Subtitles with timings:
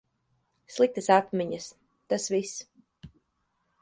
[0.77, 1.67] Sliktas atmiņas,
[2.15, 2.59] tas viss.